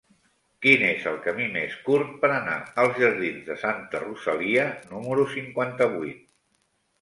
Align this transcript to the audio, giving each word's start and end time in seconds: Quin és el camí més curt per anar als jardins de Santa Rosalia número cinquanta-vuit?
Quin 0.65 0.83
és 0.85 1.03
el 1.09 1.17
camí 1.25 1.49
més 1.57 1.75
curt 1.89 2.15
per 2.23 2.31
anar 2.37 2.55
als 2.85 2.97
jardins 3.03 3.45
de 3.51 3.59
Santa 3.65 4.03
Rosalia 4.05 4.65
número 4.95 5.27
cinquanta-vuit? 5.37 6.27